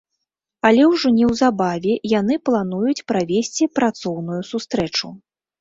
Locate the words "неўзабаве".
1.17-1.93